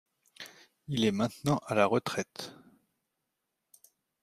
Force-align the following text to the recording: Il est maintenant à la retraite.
Il 0.87 1.05
est 1.05 1.11
maintenant 1.11 1.59
à 1.67 1.75
la 1.75 1.85
retraite. 1.85 2.53